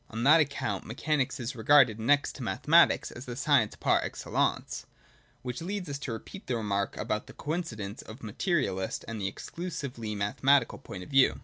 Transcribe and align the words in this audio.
On 0.09 0.23
that 0.23 0.41
account 0.41 0.83
me 0.87 0.95
chanics 0.95 1.39
is 1.39 1.55
regarded 1.55 1.99
next 1.99 2.33
to 2.35 2.41
mathematics 2.41 3.11
as 3.11 3.25
the 3.25 3.35
science 3.35 3.75
par 3.75 3.99
excellence; 4.01 4.87
which 5.43 5.61
leads 5.61 5.87
us 5.89 5.99
to 5.99 6.13
repeat 6.13 6.47
the 6.47 6.55
remark 6.57 6.97
about 6.97 7.27
the 7.27 7.33
coincidence 7.33 8.01
of 8.01 8.17
the 8.17 8.25
materialist 8.25 9.05
with 9.07 9.19
the 9.19 9.27
exclusively 9.27 10.15
mathe 10.15 10.41
matical 10.41 10.81
point 10.83 11.03
of 11.03 11.09
view. 11.11 11.39